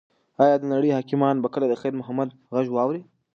ایا 0.43 0.55
د 0.59 0.63
نړۍ 0.73 0.89
حاکمان 0.97 1.35
به 1.41 1.47
کله 1.53 1.65
د 1.69 1.73
خیر 1.81 1.93
محمد 1.99 2.29
غږ 2.55 2.67
واوري؟ 2.71 3.01